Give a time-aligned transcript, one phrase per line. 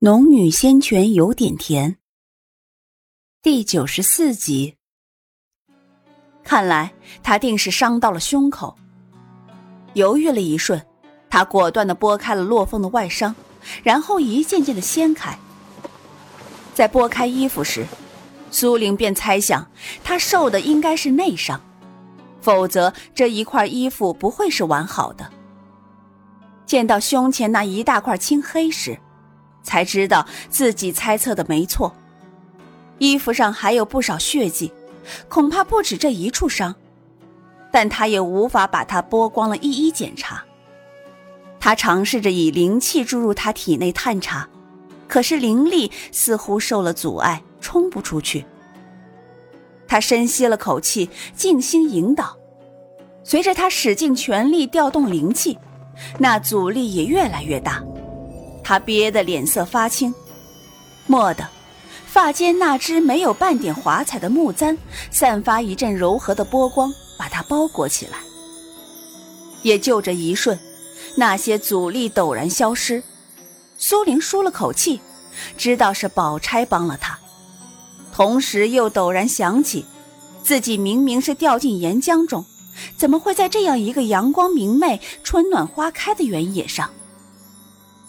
[0.00, 1.96] 农女仙泉有点甜。
[3.42, 4.76] 第九十四集，
[6.44, 8.76] 看来他定是伤到了胸口。
[9.94, 10.80] 犹豫了一瞬，
[11.28, 13.34] 他果断的拨开了洛风的外伤，
[13.82, 15.36] 然后一件件的掀开。
[16.74, 17.84] 在拨开衣服时，
[18.52, 19.68] 苏玲便猜想
[20.04, 21.60] 他受的应该是内伤，
[22.40, 25.28] 否则这一块衣服不会是完好的。
[26.66, 28.96] 见到胸前那一大块青黑时，
[29.68, 31.94] 才知道自己猜测的没错，
[32.96, 34.72] 衣服上还有不少血迹，
[35.28, 36.74] 恐怕不止这一处伤，
[37.70, 40.42] 但他也无法把它剥光了一一检查。
[41.60, 44.48] 他尝试着以灵气注入他体内探查，
[45.06, 48.46] 可是灵力似乎受了阻碍，冲不出去。
[49.86, 52.38] 他深吸了口气，静心引导，
[53.22, 55.58] 随着他使尽全力调动灵气，
[56.18, 57.84] 那阻力也越来越大。
[58.68, 60.14] 他憋得脸色发青，
[61.06, 61.42] 蓦地，
[62.04, 64.76] 发间那只没有半点华彩的木簪
[65.10, 68.18] 散发一阵柔和的波光，把它包裹起来。
[69.62, 70.58] 也就这一瞬，
[71.16, 73.02] 那些阻力陡然消失。
[73.78, 75.00] 苏玲舒了口气，
[75.56, 77.18] 知道是宝钗帮了她，
[78.12, 79.86] 同时又陡然想起，
[80.42, 82.44] 自己明明是掉进岩浆中，
[82.98, 86.90] 怎么会在这样一个阳光明媚、春暖花开的原野上？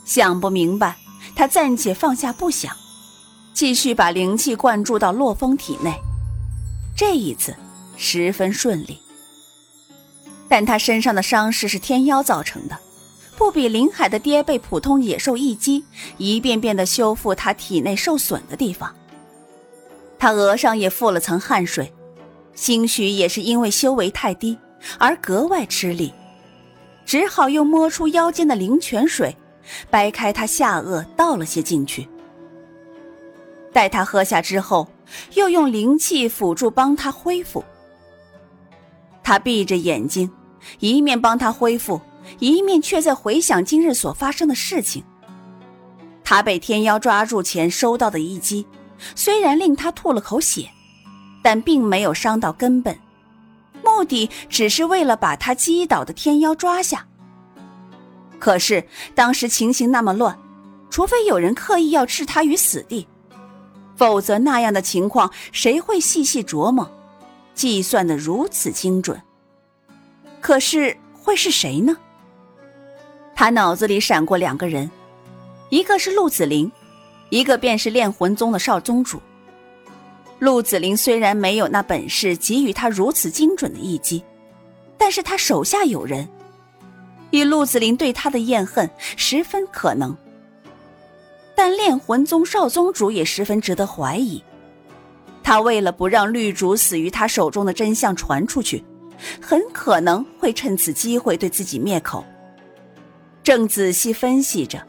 [0.10, 0.98] 想不明白，
[1.36, 2.76] 他暂且放下不想，
[3.54, 5.94] 继续把灵气灌注到洛风体内。
[6.98, 7.56] 这一次
[7.96, 9.00] 十分顺利，
[10.48, 12.76] 但他身上的伤势是天妖造成的，
[13.38, 15.86] 不比林海的爹被普通野兽一击，
[16.18, 18.92] 一遍遍的修复他体内受损的地方。
[20.18, 21.94] 他额上也覆了层汗水，
[22.56, 24.58] 兴许也是因为修为太低
[24.98, 26.12] 而格外吃力，
[27.06, 29.38] 只好又摸出腰间的灵泉水。
[29.90, 32.08] 掰开他下颚，倒了些进去。
[33.72, 34.88] 待他喝下之后，
[35.36, 37.64] 又用灵气辅助帮他恢复。
[39.24, 40.32] 他闭着眼睛，
[40.80, 42.02] 一面帮他恢复，
[42.40, 45.04] 一面却在回想今日所发生的事情。
[46.24, 48.66] 他被天妖抓住前收到的一击，
[49.16, 50.70] 虽然令他吐了口血，
[51.44, 52.98] 但并没有伤到根本，
[53.84, 57.06] 目的只是为了把他击倒的天妖抓下。
[58.40, 58.84] 可是
[59.14, 60.40] 当时情形那么乱，
[60.90, 63.08] 除非有人刻意要置他于死地，
[63.96, 66.90] 否则那样的情况谁会细细琢磨，
[67.54, 69.22] 计算的如此精准？
[70.40, 71.98] 可是会是谁呢？
[73.36, 74.90] 他脑子里闪过两个人，
[75.70, 76.72] 一个是陆子霖，
[77.30, 79.22] 一个便是炼魂宗的少宗主。
[80.40, 84.24] 陆子霖虽然没有那本事给予他如此精准的一击，
[84.98, 86.26] 但是他手下有人。
[87.32, 90.16] 以陆子霖对他的怨恨，十分可能。
[91.56, 94.44] 但炼魂宗少宗主也十分值得怀疑。
[95.44, 98.84] 他为了不让绿竹死于他手中的真相传出去，
[99.42, 102.24] 很可能会趁此机会对自己灭口。
[103.44, 104.86] 正仔细分析着，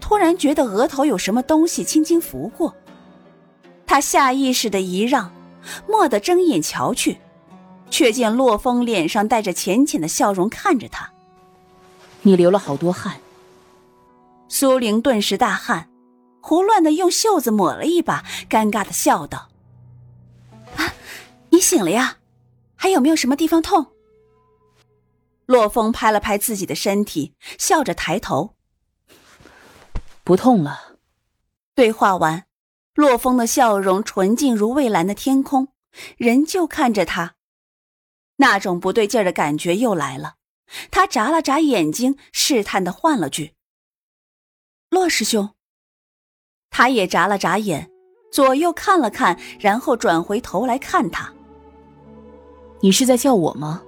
[0.00, 2.74] 突然觉得额头有什么东西轻轻拂过，
[3.86, 5.32] 他下意识的一让，
[5.86, 7.18] 蓦地睁眼瞧去，
[7.90, 11.11] 却见洛风脸上带着浅浅的笑容看着他。
[12.22, 13.20] 你流了好多汗。
[14.48, 15.88] 苏玲顿时大汗，
[16.40, 19.48] 胡乱的用袖子抹了一把，尴尬的笑道
[20.76, 20.94] ：“啊，
[21.50, 22.18] 你醒了呀？
[22.74, 23.86] 还有没有什么地方痛？”
[25.46, 28.54] 洛风拍了拍自己的身体，笑着抬头
[30.22, 30.98] ：“不痛了。”
[31.74, 32.44] 对话完，
[32.94, 35.68] 洛风的笑容纯净如蔚蓝的天空，
[36.18, 37.36] 仍旧看着他，
[38.36, 40.34] 那种不对劲的感觉又来了。
[40.90, 43.54] 他眨了眨眼睛，试探的换了句
[44.90, 45.50] ：“洛师兄。”
[46.70, 47.90] 他也眨了眨眼，
[48.30, 51.32] 左右看了看，然后转回头来看他
[52.80, 53.82] ：“你是在叫我吗？”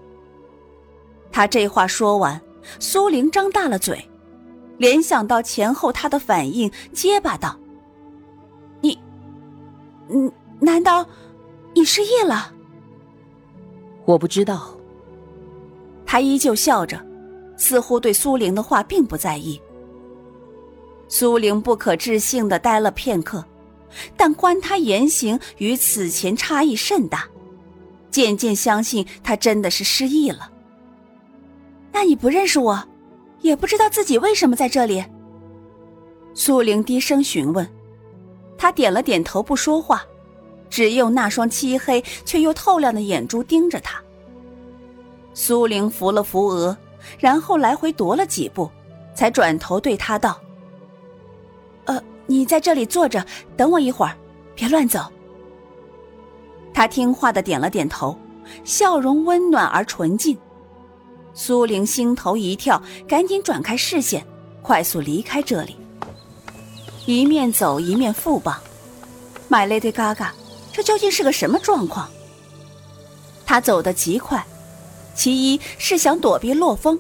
[1.33, 2.41] 他这话说完，
[2.79, 4.07] 苏玲张大了嘴，
[4.77, 7.59] 联想到前后他的反应，结巴道
[8.83, 8.99] ：“你，
[10.11, 10.31] 嗯，
[10.61, 11.07] 难道
[11.75, 12.53] 你失忆了？”
[14.05, 14.74] 我不知道。
[16.15, 17.05] 他依旧笑着，
[17.57, 19.61] 似乎对苏玲的话并不在意。
[21.09, 23.45] 苏玲不可置信的呆了片刻，
[24.17, 27.27] 但观他言行与此前差异甚大，
[28.13, 30.53] 渐渐相信他真的是失忆了。
[31.91, 32.85] 那你不认识我，
[33.41, 35.05] 也不知道自己为什么在这里？
[36.33, 37.69] 苏玲低声询问，
[38.57, 40.05] 他点了点头，不说话，
[40.71, 44.01] 只用那双漆黑却又透亮的眼珠盯着他。
[45.35, 46.77] 苏玲扶了扶额，
[47.19, 48.71] 然后来回踱了几步，
[49.15, 50.41] 才转头对他道
[51.87, 53.25] ：“呃，你在这里坐着，
[53.57, 54.17] 等我一会儿，
[54.55, 55.01] 别乱走。”
[56.73, 58.17] 他听话的点了点头，
[58.65, 60.39] 笑容温暖而纯净。
[61.35, 64.25] 苏玲心头一跳，赶紧转开视线，
[64.63, 65.77] 快速离开这里。
[67.07, 68.57] 一面走一面复棒，
[69.49, 70.33] 买了对嘎嘎，
[70.73, 72.09] 这究竟是个什么状况？
[73.45, 74.45] 他走得极快，
[75.15, 76.99] 其一是想躲避洛风，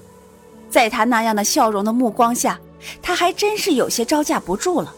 [0.70, 2.58] 在他那样的笑容的目光下，
[3.02, 4.94] 他还真是有些招架不住了。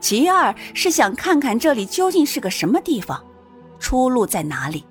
[0.00, 3.22] 其二是想看看这里究竟是个什么地方，
[3.78, 4.84] 出路在哪里。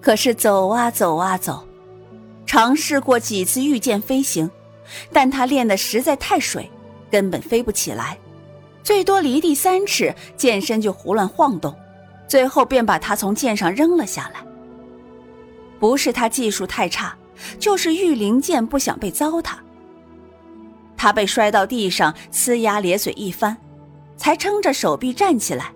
[0.00, 1.64] 可是走啊走啊走。
[2.46, 4.50] 尝试过几次御剑飞行，
[5.12, 6.70] 但他练的实在太水，
[7.10, 8.18] 根本飞不起来，
[8.82, 11.74] 最多离地三尺，剑身就胡乱晃动，
[12.26, 14.40] 最后便把他从剑上扔了下来。
[15.78, 17.16] 不是他技术太差，
[17.58, 19.54] 就是御灵剑不想被糟蹋。
[20.96, 23.56] 他被摔到地上，呲牙咧嘴一番，
[24.16, 25.72] 才撑着手臂站起来，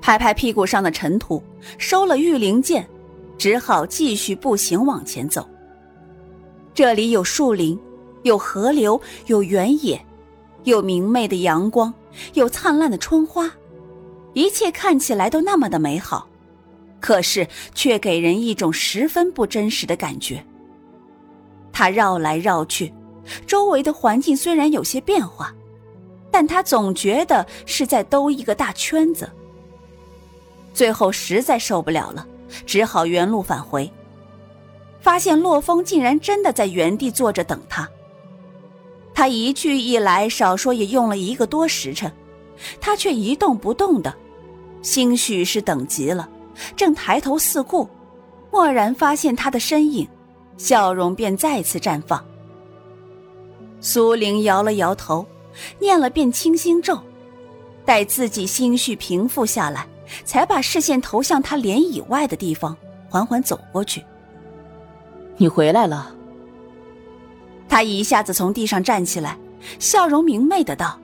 [0.00, 1.42] 拍拍屁股上的尘土，
[1.76, 2.88] 收了御灵剑，
[3.36, 5.46] 只好继续步行往前走。
[6.72, 7.78] 这里有树林，
[8.22, 10.02] 有河流，有原野，
[10.64, 11.92] 有明媚的阳光，
[12.32, 13.50] 有灿烂的春花，
[14.32, 16.26] 一切看起来都那么的美好，
[17.00, 20.44] 可是却给人一种十分不真实的感觉。
[21.72, 22.92] 他绕来绕去，
[23.46, 25.54] 周围的环境虽然有些变化，
[26.30, 29.28] 但他总觉得是在兜一个大圈子。
[30.72, 32.26] 最后实在受不了了，
[32.66, 33.90] 只好原路返回。
[35.00, 37.88] 发现洛风竟然真的在原地坐着等他。
[39.14, 42.12] 他一去一来，少说也用了一个多时辰，
[42.80, 44.14] 他却一动不动的，
[44.82, 46.28] 兴许是等急了，
[46.76, 47.88] 正抬头四顾，
[48.50, 50.08] 蓦然发现他的身影，
[50.56, 52.24] 笑容便再次绽放。
[53.80, 55.26] 苏玲摇了摇头，
[55.78, 56.98] 念了遍清心咒，
[57.84, 59.86] 待自己心绪平复下来，
[60.24, 62.76] 才把视线投向他脸以外的地方，
[63.08, 64.04] 缓缓走过去。
[65.36, 66.14] 你回来了。
[67.68, 69.38] 他一下子从地上站起来，
[69.78, 70.98] 笑容明媚的道：“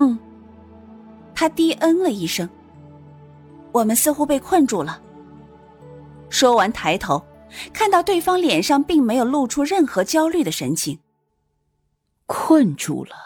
[0.00, 0.18] 嗯。”
[1.34, 2.48] 他低嗯了一声。
[3.74, 5.02] 我们似乎被困住了。
[6.30, 7.20] 说完，抬头
[7.72, 11.00] 看到对方脸上并没有露出任何焦虑的神情。
[12.26, 13.16] 困住了。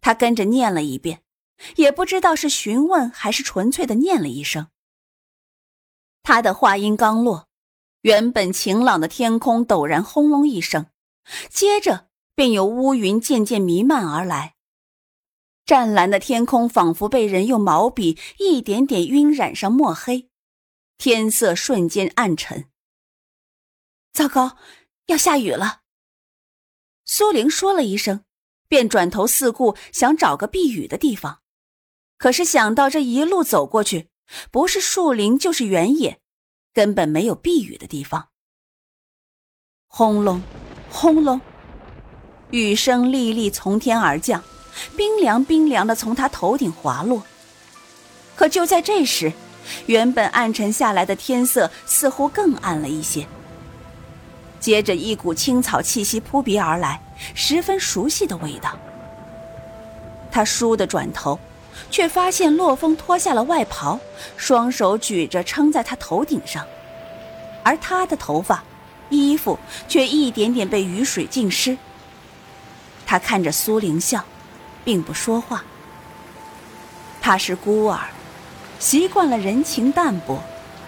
[0.00, 1.22] 他跟着念了一遍，
[1.74, 4.68] 也不知道是询问还是纯粹的念了一声。
[6.22, 7.48] 他的话音刚落。
[8.02, 10.86] 原本晴朗的天空陡然轰隆一声，
[11.50, 14.54] 接着便有乌云渐渐弥漫而来。
[15.70, 20.28] 湛蓝的天空仿佛被人用毛笔一点点晕染上墨黑，
[20.98, 22.68] 天色瞬间暗沉。
[24.12, 24.56] 糟糕，
[25.06, 25.82] 要下雨了！
[27.04, 28.24] 苏玲说了一声，
[28.66, 31.42] 便转头四顾，想找个避雨的地方。
[32.18, 34.08] 可是想到这一路走过去，
[34.50, 36.20] 不是树林就是原野。
[36.72, 38.30] 根本没有避雨的地方。
[39.86, 40.42] 轰隆，
[40.90, 41.40] 轰隆，
[42.50, 44.42] 雨声沥沥从天而降，
[44.96, 47.22] 冰凉冰凉的从他头顶滑落。
[48.36, 49.32] 可就在这时，
[49.86, 53.26] 原本暗沉下来的天色似乎更暗了一些。
[54.58, 57.00] 接着，一股青草气息扑鼻而来，
[57.34, 58.78] 十分熟悉的味道。
[60.30, 61.38] 他倏地转头。
[61.90, 63.98] 却发现洛风脱下了外袍，
[64.36, 66.64] 双手举着撑在他头顶上，
[67.64, 68.62] 而他的头发、
[69.08, 69.58] 衣服
[69.88, 71.76] 却一点点被雨水浸湿。
[73.06, 74.24] 他看着苏玲笑，
[74.84, 75.64] 并不说话。
[77.20, 78.00] 他是孤儿，
[78.78, 80.42] 习惯了人情淡薄，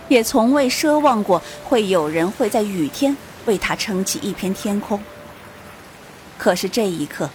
[0.08, 5.00] 也从未奢望过会有人会在雨天为他撑起一片天空。
[6.38, 7.28] 可是这一刻。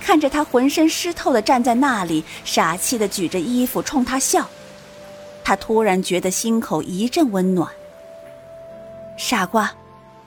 [0.00, 4.48] 看着他浑身湿透的站在那里，傻气的举着衣服冲他笑，
[5.42, 7.68] 他突然觉得心口一阵温暖。
[9.16, 9.72] 傻瓜，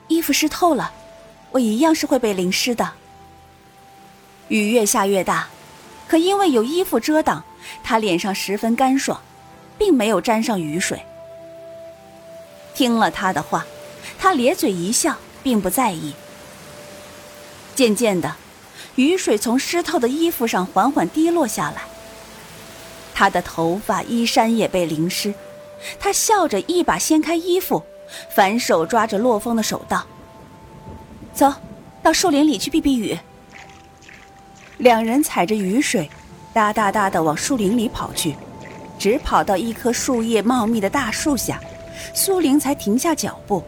[0.10, 0.91] 衣服湿透了，
[1.51, 2.91] 我一样是会被淋湿的。
[4.50, 5.48] 雨越下越大，
[6.07, 7.43] 可因为有衣服遮挡，
[7.83, 9.19] 他脸上十分干爽，
[9.77, 11.01] 并没有沾上雨水。
[12.74, 13.65] 听了他的话，
[14.19, 16.13] 他咧嘴一笑，并不在意。
[17.75, 18.35] 渐渐的。
[18.95, 21.81] 雨水从湿透的衣服上缓缓滴落下来，
[23.13, 25.33] 他的头发、衣衫也被淋湿。
[26.00, 27.83] 他笑着一把掀开衣服，
[28.33, 30.05] 反手抓着洛风的手道
[31.35, 31.53] ：“走
[32.01, 33.19] 到树林里去避避雨。”
[34.77, 36.10] 两人踩着雨水，
[36.53, 38.36] 哒哒哒的往树林里跑去。
[38.98, 41.60] 只跑到一棵树叶茂密的大树下，
[42.13, 43.62] 苏玲才停下脚步，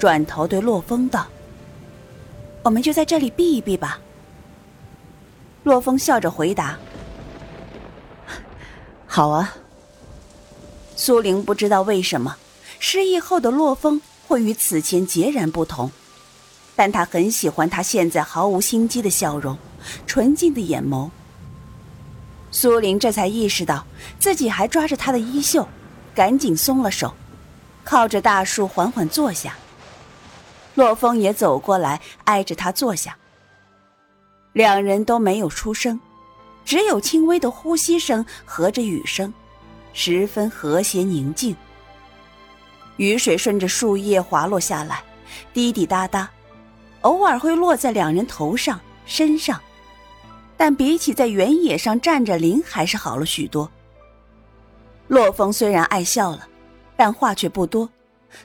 [0.00, 1.26] 转头对洛风道
[2.64, 4.00] ：“我们就在这里避一避吧。”
[5.62, 6.76] 洛风笑着回答
[9.06, 9.54] ：“好啊。”
[10.96, 12.36] 苏玲不知道为什么
[12.80, 15.90] 失忆后的洛风会与此前截然不同，
[16.74, 19.56] 但她很喜欢他现在毫无心机的笑容，
[20.06, 21.10] 纯净的眼眸。
[22.50, 23.84] 苏玲这才意识到
[24.18, 25.68] 自己还抓着他的衣袖，
[26.14, 27.12] 赶紧松了手，
[27.82, 29.56] 靠着大树缓缓坐下。
[30.74, 33.16] 洛风也走过来，挨着他坐下。
[34.52, 35.98] 两人都没有出声，
[36.64, 39.34] 只有轻微的呼吸声和着雨声，
[39.92, 41.56] 十分和谐宁静。
[42.96, 45.02] 雨水顺着树叶滑落下来，
[45.52, 46.30] 滴滴答答，
[47.00, 49.60] 偶尔会落在两人头上、身上。
[50.56, 53.70] 但比起在原野上站着淋，还是好了许多。
[55.08, 56.48] 洛风虽然爱笑了，
[56.96, 57.88] 但话却不多。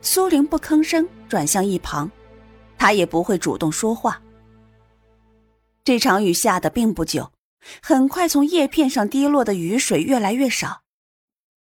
[0.02, 2.12] 苏玲不吭声，转向一旁，
[2.78, 4.22] 他也不会主动说话。
[5.84, 7.32] 这场雨下的并不久，
[7.82, 10.82] 很快从叶片上滴落的雨水越来越少，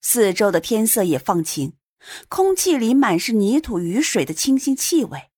[0.01, 1.73] 四周的天色也放晴，
[2.27, 5.28] 空气里满是泥土、雨水的清新气味。